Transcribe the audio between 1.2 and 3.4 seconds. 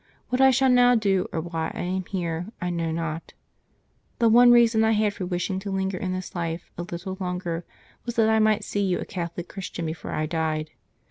or why I am here, I know not.